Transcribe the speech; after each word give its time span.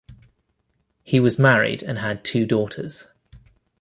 He 1.03 1.19
was 1.19 1.37
married 1.37 1.83
and 1.83 1.99
had 1.99 2.23
two 2.23 2.47
daughters. 2.47 3.05